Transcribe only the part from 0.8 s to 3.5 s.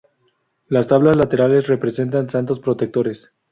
tablas laterales representan santos protectores.